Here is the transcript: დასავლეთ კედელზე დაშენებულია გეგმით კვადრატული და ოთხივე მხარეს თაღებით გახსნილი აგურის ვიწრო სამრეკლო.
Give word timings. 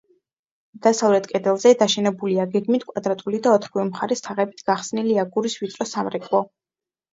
დასავლეთ 0.85 1.27
კედელზე 1.33 1.73
დაშენებულია 1.81 2.47
გეგმით 2.55 2.87
კვადრატული 2.93 3.43
და 3.49 3.55
ოთხივე 3.59 3.87
მხარეს 3.93 4.27
თაღებით 4.31 4.67
გახსნილი 4.73 5.17
აგურის 5.27 5.61
ვიწრო 5.63 5.91
სამრეკლო. 5.95 6.45